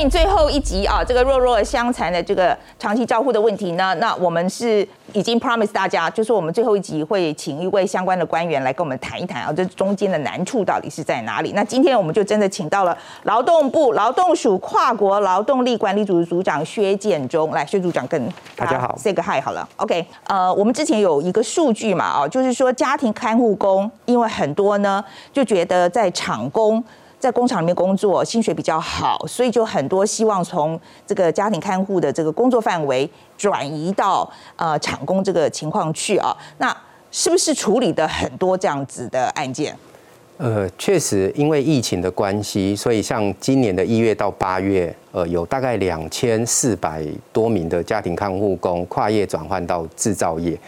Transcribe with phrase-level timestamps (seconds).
[0.00, 11.52] 迎最后一集啊，这个弱弱相残的这个长期照护的问题呢，那我们是已经 promise 大家，就是我们最后一集会请一位相关的官员来跟我们谈一谈啊，这中间的难处到底是在哪里？
[11.54, 26.82] 那今天我们就真的请到了劳动部劳动署跨国劳动力管理组组长薛建中来，薛组长跟大家好，say 个 hi 好了，OK，呃，我们之前有一个数据嘛，啊，就是说家庭看护工，因为很多呢就觉得在厂工。
[27.20, 36.34] 在工厂里面工作，薪水比较好，所以就很多希望从这个家庭看护的这个工作范围转移到呃厂工这个情况去啊。
[36.56, 36.74] 那
[37.10, 39.76] 是不是处理的很多这样子的案件？
[40.38, 50.58] 呃，确实，因为疫情的关系，所以像今年的一月到八月，呃，有大概两千四百多名的家庭看护工跨业转换到制造业。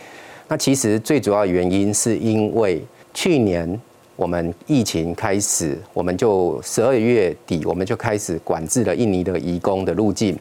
[0.48, 3.80] 那其实最主要原因是因为去年。
[4.22, 10.38] 我们疫情开始，我们就十二月底，我们就开始管制了印尼的移工的入境。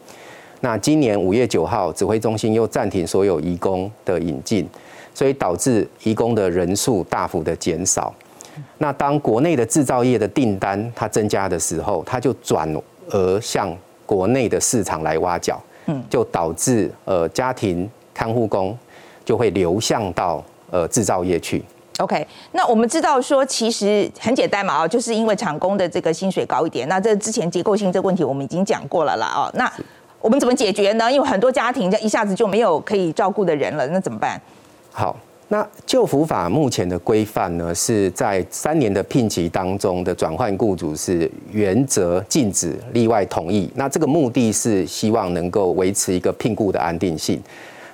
[0.59, 4.69] 那今年五月九号，指挥中心又暂停所有移工的引进，
[5.15, 8.13] 所以导致移工的人数大幅的减少。
[8.77, 12.71] 那当国内的制造业的订单它增加的时候，它就转
[13.09, 18.77] 而向国内的市场来挖角，嗯，就导致呃家庭看护工
[19.25, 21.63] 就会流向到呃制造业去。
[22.01, 26.87] OK，那我们知道说，其实很简单嘛，哦，就是因为厂工的这个薪水高一点。
[26.89, 29.71] 那这之前结构性这个问题我们已经讲过了啦，哦，那
[30.19, 31.11] 我们怎么解决呢？
[31.11, 34.41] 因为很多家庭一下子就没有可以照顾的人了，那怎么办？
[34.91, 35.15] 好，
[35.49, 43.69] 那旧服法目前的规范呢，是在三年的聘期当中的转换雇主是原则禁止例外同意。
[43.75, 47.39] 那这个目的是希望能够维持一个聘雇的安定性。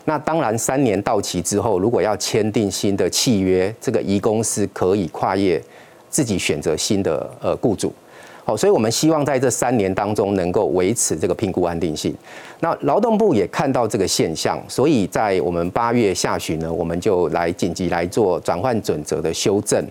[0.10, 5.62] 那当然，三年到期之后，如果要签订新的契约，这个移公司可以跨业
[6.10, 7.92] 自己选择新的呃雇主。
[8.46, 12.16] 好，所以我们希望在这三年当中能够维持这个评估安定性。
[12.62, 19.86] 那劳动部也看到这个现象，所以在我们八月下旬呢，我们就来紧急来做转换准则的修正。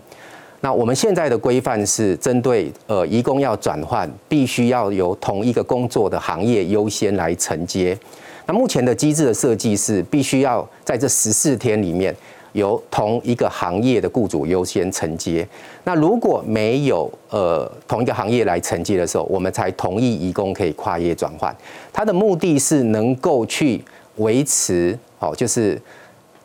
[0.63, 7.95] 那我们现在的规范是针对呃移工要转换，必须要由同一个工作的行业优先来承接。
[8.47, 12.15] 那目前的机制的设计是，必须要在这十四天里面，
[12.53, 15.47] 由同一个行业的雇主优先承接。
[15.83, 21.55] 那如果没有呃同一个行业来承接的时候，我们才同意移工可以跨业转换。
[21.93, 23.83] 它的目的是能够去
[24.17, 25.81] 维持哦，就是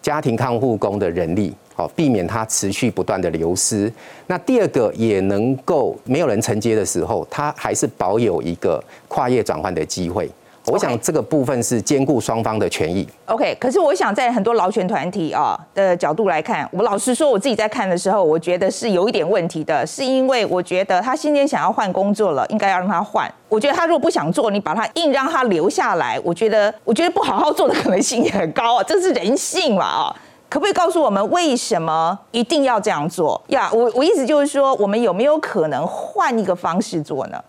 [0.02, 3.94] 家庭看护工的人力，哦，避免它持续不断的流失。
[4.26, 10.28] 那第二个也能够没有人承接的时候，它还是保有一个跨业转换的机会。
[10.68, 13.08] 我想这个部分是兼顾双方的权益。
[13.26, 23.32] OK，可是我想在很多劳权团体啊的角度来看，我老实说，我自己在看的时候，我觉得是有一点问题的，是因为我觉得他今天想要换工作了，应该要让他换。
[23.50, 30.16] 我觉得他如果不想做，你把他硬让他留下来，我觉得我觉得不好好做的可能性也很高啊，这是人性嘛啊？
[30.48, 33.70] 可不可以告诉我们为什么一定要这样做呀？
[33.74, 37.42] 我我意思就是说，我们有没有可能换一个方式做呢？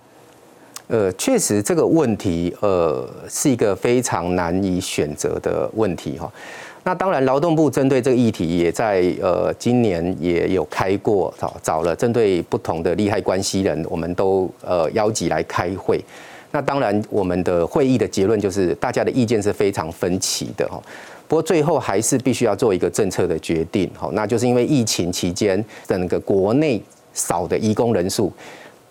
[0.92, 6.30] 呃，确实这个问题，呃，是一个非常难以选择的问题哈。
[6.84, 15.98] 那当然，劳动部针对这个议题，也在呃今年也有开过，找找了针对不同的利害关系人，我们都呃邀集来开会。
[16.50, 20.78] 那当然，我们的会议的结论就是，大家的意见是非常分歧的哈。
[21.26, 24.10] 不过最后还是必须要做一个政策的决定哈。
[24.12, 26.78] 那就是因为疫情期间，整个国内
[27.14, 28.30] 少的义工人数，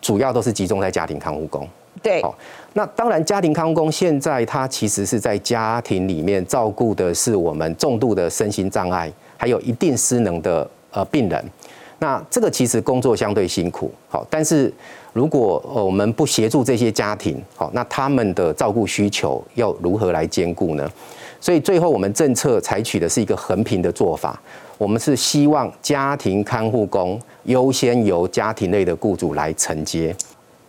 [0.01, 1.69] 主要都是集中在家庭看护工。
[2.01, 2.37] 对，好
[2.73, 11.43] 那当然，家庭康工现在他其实是在家庭里面照顾的是我们重度的身心障碍，还有一定失能的呃病人。
[11.99, 14.73] 那这个其实工作相对辛苦，好，但是
[15.13, 20.89] 如果我们不协助这些家庭，好，那他们的照顾需求要如何来兼顾呢？
[21.39, 24.41] 所以最后我们政策采取的是一个横平的做法，
[24.79, 30.15] 我们是希望家庭看护工优先由家庭内的雇主来承接。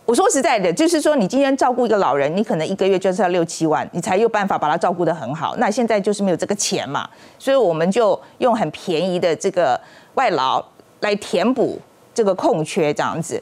[0.05, 5.55] 我说实在的，就是说，你今天照顾一个老人，你可能一个月就是要六七万，你才有办法把他照顾得很好。
[5.57, 7.09] 那现在就是没有这个钱嘛，
[7.39, 9.79] 所以我们就用很便宜的这个
[10.15, 10.61] 外劳
[10.99, 11.79] 来填补
[12.13, 13.41] 这个空缺，这样子，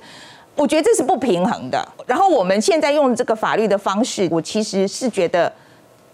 [0.56, 1.84] 我觉得这是不平衡的。
[2.06, 5.52] 然后我们现在用这个法律的方式，我其实是觉得，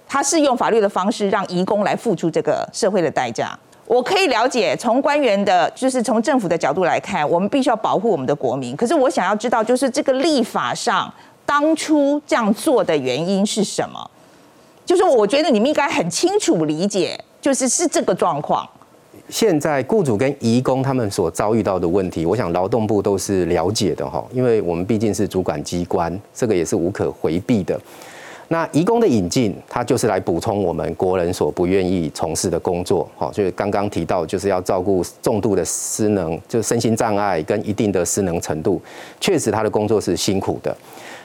[0.08, 3.58] 他是用法律的方式让移工来付出这个社会的代价。
[3.88, 8.76] 我可以了解，从官员的，就是从政府的角度来看，我们必须要保护我们的国民。
[8.76, 11.12] 可是我想要知道，就是这个立法上
[11.46, 14.12] 当初这样做的原因是什么？
[14.86, 18.68] 就是我觉得你们应该很清楚理解，就是是这个状况。
[19.30, 27.80] 现在雇主跟移工他们所遭遇到的问题，我想劳动部都是了解的哈，因为我们毕竟是主管机关，这个也是无可回避的。
[28.50, 38.82] 那移工的引进，它就是来补充我们国人所不愿意从事的工作，好，就是刚刚提到，就是要照顾重度的失能，就身心障碍跟一定的失能程度，
[39.20, 40.76] 确实他的工作是辛苦的。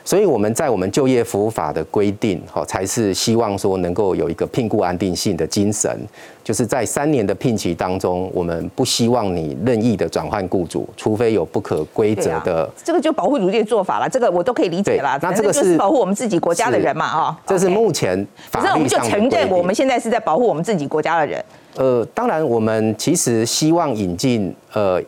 [0.04, 5.96] 所以我们在我们就业服务法的规定，哈，才是希望说能够有一个聘雇安定性的精神，
[6.42, 12.68] 就是在三年的聘期当中，我们不希望你任意的转换雇主，除非有不可规则的。
[12.84, 15.18] 这个就保护主义做法了，这个我都可以理解啦。
[15.22, 17.40] 那这个是保护我们自己国家的人嘛，哈。
[17.46, 18.74] 这是目前法律上。
[18.74, 21.44] 我们就承认我们现在是在保护我们自己国家的人。
[21.76, 25.00] 呃，当然我们其实希望引进呃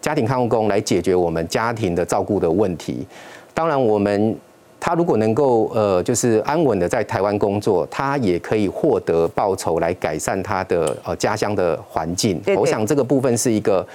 [0.00, 3.04] 家庭看护工来解决我们家庭的照顾的问题。
[3.54, 4.36] 当然，我们
[4.78, 12.42] 他如果能够呃，就是安稳的在台湾工作，他也可以获得报酬来改善他的呃家乡的环境。
[12.56, 13.86] 我想这个部分是一个。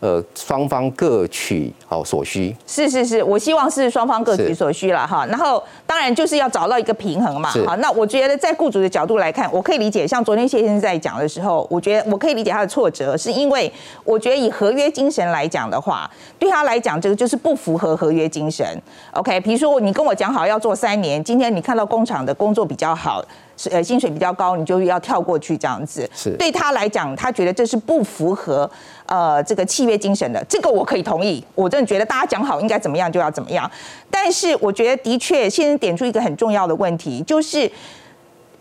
[0.00, 5.24] 呃，双方各取好所需，是是是，我希望是双方各取所需了哈。
[5.26, 7.50] 然后当然就是要找到一个平衡嘛。
[7.64, 10.06] 好，那我觉得在雇主的角度来看，我可以理解。
[10.06, 13.72] 像昨天谢先生在讲的时候，我觉得我可以理解他的挫折，是因为
[14.04, 18.66] 我觉得以合约精神来讲的话，对他来讲这个就是不符合合约精神。
[19.12, 23.24] OK，比如说你跟我讲好要做三年，今天你看到工厂的工作比较好。
[23.56, 26.08] 是呃，薪水比较高，你就要跳过去这样子。
[26.14, 28.70] 是对他来讲，他觉得这是不符合
[29.06, 30.44] 呃这个契约精神的。
[30.48, 33.70] 这个我可以同意，我真的觉得大家讲好应该怎么样就要怎么样。
[34.10, 37.70] 但是我觉得的确，现在点出一个很重要的问题，就是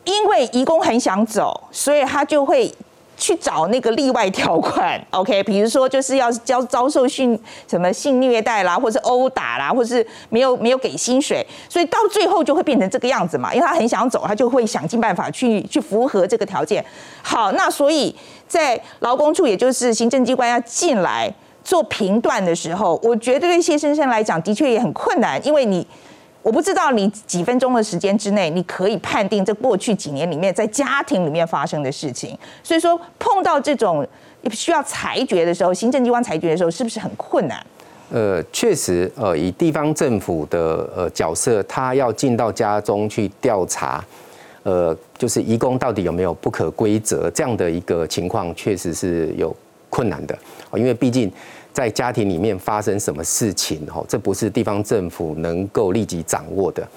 [0.04, 2.74] 因为义工很想走，所以他就会。
[3.18, 13.54] 去找那个例外条款， OK，比如说就是要遭遭受性什么性虐待啦，或是殴打啦，或是没有没有给薪水，所以到最后就会变成这个样子嘛。
[13.54, 16.84] 因为他很想走，他就会想尽办法去去符合这个条件。
[17.22, 18.16] 好，那所以
[18.48, 21.34] 在劳工处，也就是行政机关要进来
[21.64, 25.86] 做评断的时候，我觉得对谢先生来讲的确也很困难，因为你。
[26.46, 32.38] 我不知道你几分钟的时间之内，你可以判定这过去几年里面在家庭里面发生的事情。
[32.62, 34.08] 所以说，碰到这种
[34.52, 37.66] 需要裁决的时候，行政机关裁决的时候，是不是很困难？
[38.12, 44.06] 呃，确实，呃，以地方政府的呃角色，他要进到家中去调查，
[44.62, 49.52] 呃，就是移工到底有没有不可规则这样的一个情况，确实是有
[49.90, 50.38] 困难的，
[50.76, 51.32] 因为毕竟。
[51.76, 53.86] 在家庭里面发生什么事情？
[53.88, 56.88] 吼，这不是地方政府能够立即掌握的。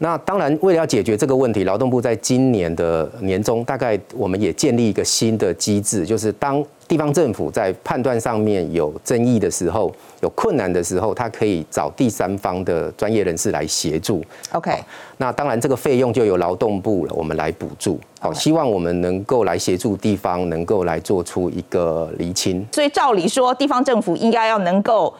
[0.00, 14.24] 那当然，为了要解决这个问题，劳动部在今年的年中，大概我们也建立一个新的机制，就是当地方政府在判断上面有争议的时候，有困难的时候，他可以找第三方的专业人士来协助。
[14.52, 14.72] OK，
[15.16, 17.98] 那当然这个费用就由劳动部了，我们来补助。
[18.20, 22.64] 好，希望我们能够来协助地方，能够来做出一个厘清。
[22.72, 25.12] 所以照理说，地方政府应该要能够。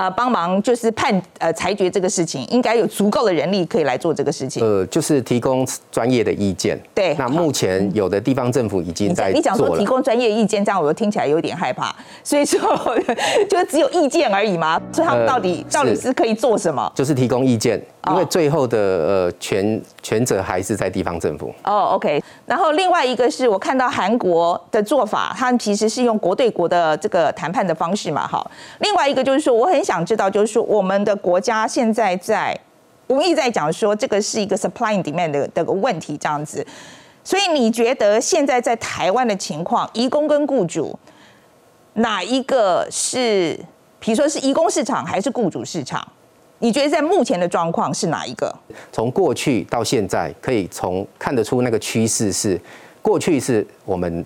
[0.00, 4.64] 啊，帮忙就是判呃裁决这个事情，应该有足够的人力可以来做这个事情。
[4.64, 6.80] 呃，就是提供专业的意见。
[6.94, 11.94] 对，那目前有的地方政府已经在你讲说提供专业意见，这样我听起来有点害怕。
[12.24, 12.58] 所以说，
[13.50, 14.80] 就只有意见而已嘛？
[14.90, 16.90] 所以他们到底到底是可以做什么？
[16.94, 17.78] 就是提供意见。
[18.08, 21.54] 因为最后的呃权权责还是在地方政府。
[21.64, 22.20] 哦，OK。
[22.46, 28.42] 然后另外一个是我看到韩国的做法，他们其实是用国对国的这个谈判的方式嘛，哈。
[28.78, 32.56] 另外一个就是说，我很想想知道，就是说我们的国家现在在，
[33.08, 36.64] 我们一直在讲说这个是一个 supply and demand 的的问题这样子。
[37.24, 40.96] 所以你觉得现在在台湾的情况，移工跟雇主
[41.94, 43.58] 哪一个是，
[43.98, 46.06] 比如说是移工市场还是雇主市场？
[46.60, 48.54] 你觉得在目前的状况是哪一个？
[48.92, 52.56] 从过去到现在，可以从看得出那个趋势是，
[53.02, 54.24] 过去是我们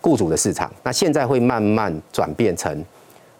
[0.00, 2.82] 雇主的市场，那现在会慢慢转变成，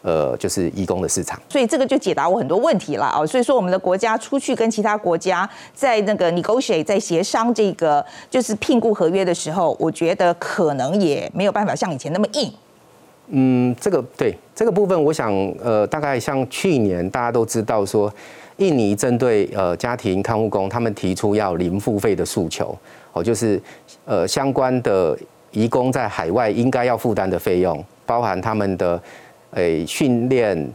[0.07, 1.37] 呃，就是义工的市场。
[1.49, 3.27] 所以这个就解答我很多问题了啊。
[3.27, 12.53] 所以说我们的国家出去跟其他国家在那个 negotiate 在协商这个就是聘雇合约的时候，我觉得可能也没有办法像以前那么硬。
[13.31, 18.13] 嗯，这个对这个部分，我想，呃，大概像去年大家都知道说，
[18.59, 22.79] 印尼针对呃家庭看护工，他们提出要零付费的诉求，
[23.13, 23.61] 哦，就是
[24.05, 25.19] 呃相关的
[25.51, 29.03] 移工在海外应该要负担的费用，包含他们的
[29.53, 30.73] 诶训练、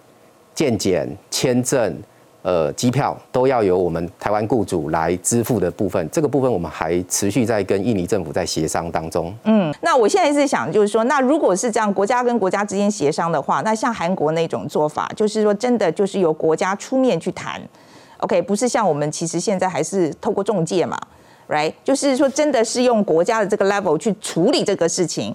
[0.54, 1.96] 健检、签证。
[2.44, 9.32] 呃，机票都要由我们台湾雇主来支付的部分，这个部分我们还持续在跟印尼政府在协商当中。
[9.44, 17.62] 嗯，那我现在是想，就是说，那如果是这样，国家跟国家之间协商的话，那像韩国那种做法，就是说，真的就是由国家出面去谈
[18.18, 21.00] ，OK，不是像我们其实现在还是透过中介嘛
[21.48, 21.72] ，right？
[21.84, 25.32] 就是说，真的是用国家的这个 level 去处理这个事情。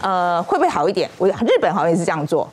[0.00, 1.10] 呃，会不会好一点？
[1.18, 2.48] 我日本好像也是这样做。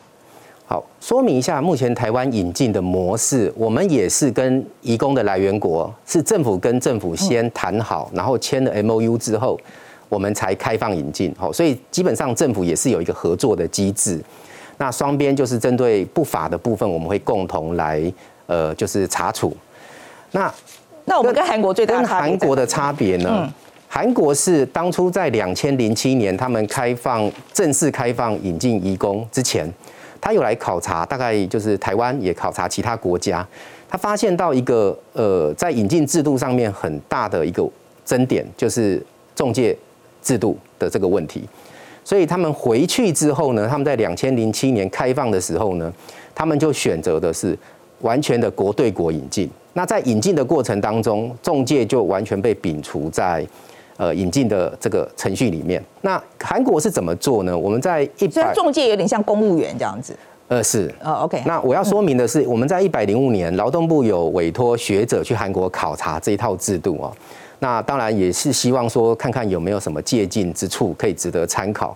[0.65, 9.59] 好，说明一下，目前台湾引进的模式，我们也是跟移工的来源国是政府跟政府先谈好，然后签了 M O U 之后，
[10.07, 11.35] 我们才开放引进。
[11.37, 14.19] 好，所以基本上政府也是有一个合作的机制。
[14.77, 18.01] 那双边就是针对不法的部分，我们会共同来
[18.47, 19.55] 呃，就是查处。
[20.31, 20.51] 那
[21.05, 23.53] 那我们跟韩国最大跟韩国的差别呢？
[23.87, 29.71] 韩国是当初在两千零七年他们开放正式开放引进移工之前。
[30.23, 33.45] 他有来考察，大概就是台湾也考察其他国家，
[33.89, 37.67] 他发现到一个呃，在引进制度上面很大的一个
[38.05, 39.77] 争点，就是中介
[40.21, 41.43] 制度的这个问题。
[42.05, 45.91] 所以他们回去之后呢，他们在两千零七年开放的时候呢，
[46.33, 47.57] 他们就选择的是
[47.99, 49.49] 完全的国对国引进。
[49.73, 53.45] 那在引进的过程当中，中介就完全被摒除在。
[53.95, 57.55] 呃，引进的这个程序里面，那韩国是怎么做呢？
[57.55, 60.17] 我们在一百中介有点像公务员这样子。
[60.47, 60.91] 呃，是。
[60.99, 61.43] 呃，OK。
[61.45, 67.13] 那我要说明的是，我们在一百零五年，劳动部有委托学者去韩国考察这一套制度哦。
[67.59, 71.95] 那当然也是希望说，看看有没有什么借鉴之处可以值得参考。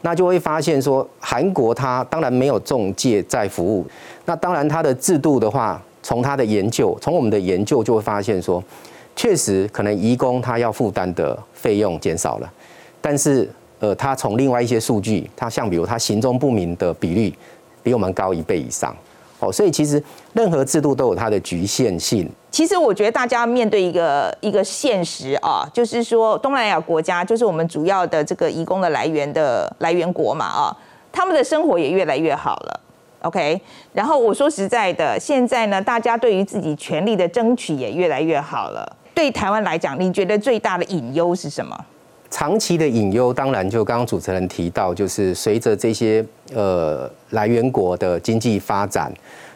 [0.00, 3.86] 那就会发现说，韩国它当然没有中介在服务。
[4.24, 8.64] 那当然它的制度的话，从它的研究，从我们的研究就会发现说。
[9.16, 12.52] 确实，可能移工他要负担的费用减少了，
[13.00, 17.32] 但是，呃，他从另外一些数据，他像比如他行踪不明的比率，
[17.82, 18.94] 比我们高一倍以上，
[19.38, 20.02] 哦，所以其实
[20.32, 22.28] 任何制度都有它的局限性。
[22.50, 30.76] 其实我觉得大家面对一个一个现实啊，就是说东南亚国家就是我们主要的这个移工的来源的来源国嘛啊，
[31.12, 32.80] 他们的生活也越来越好了
[33.22, 33.60] ，OK。
[33.92, 38.96] 然后我说实在的，现在呢，大家对于自己权利的争取也越来越好了。
[39.14, 41.78] 对台湾来讲，你觉得最大的隐忧是什么？
[42.30, 49.12] 长期的隐忧，当然就刚刚主持人提到，就是随着这些呃来源国的经济发展，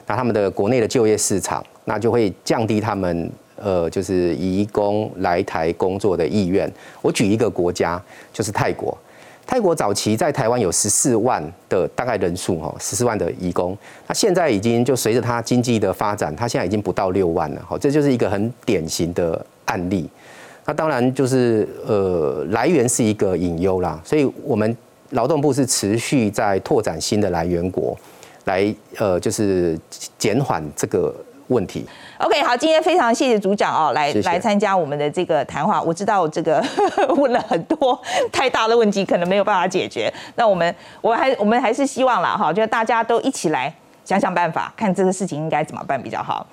[0.06, 6.72] 那他们的国内的就业市场，那就会降低他们呃就是移工来台工作的意愿。
[7.02, 8.00] 我举一个国家，
[8.32, 8.96] 就是泰国。
[9.50, 13.74] 泰国早期在台湾有十四万的大概人数哈，十四万的移工，
[14.06, 20.06] 那现在已经就随着它经济的发展，它现在已经不到六万了，好，这就是一个很典型的案例。
[20.66, 24.76] 那当然就是呃来源是一个隐忧啦，所以我们
[25.12, 27.96] 劳动部是持续在拓展新的来源国，
[28.44, 29.80] 来呃就是
[30.18, 31.14] 减缓这个。
[31.48, 31.86] 问题
[32.18, 35.82] ，OK，好，今天非常谢谢组长哦，来来参加我们的这个谈话。
[35.82, 36.64] 我知道这个
[37.16, 38.00] 问了很多
[38.32, 40.12] 太大的问题，可能没有办法解决。
[40.36, 43.72] 那我们我还我们还是希望啦，哈，就大家都一起来
[44.04, 46.46] 想想办法，看这个事情应该怎么办比较好。